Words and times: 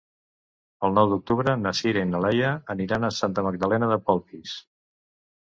El 0.87 0.95
nou 0.99 1.11
d'octubre 1.11 1.53
na 1.65 1.73
Sira 1.81 2.05
i 2.05 2.07
na 2.15 2.21
Laia 2.25 2.55
aniran 2.77 3.07
a 3.07 3.13
Santa 3.19 3.45
Magdalena 3.51 3.93
de 3.95 4.01
Polpís. 4.09 4.57